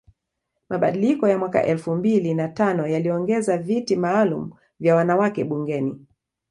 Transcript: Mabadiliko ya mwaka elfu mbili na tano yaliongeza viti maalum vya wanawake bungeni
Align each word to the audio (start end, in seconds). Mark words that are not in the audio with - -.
Mabadiliko 0.69 1.27
ya 1.27 1.37
mwaka 1.37 1.63
elfu 1.63 1.95
mbili 1.95 2.33
na 2.33 2.47
tano 2.47 2.87
yaliongeza 2.87 3.57
viti 3.57 3.95
maalum 3.95 4.51
vya 4.79 4.95
wanawake 4.95 5.43
bungeni 5.43 6.05